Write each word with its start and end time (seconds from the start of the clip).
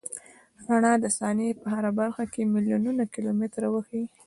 رڼا 0.67 0.93
د 1.03 1.05
ثانیې 1.17 1.59
په 1.61 1.67
هره 1.73 1.91
برخه 1.99 2.23
کې 2.33 2.41
میلیونونه 2.53 3.03
کیلومتره 3.13 3.67
وهي. 3.73 4.03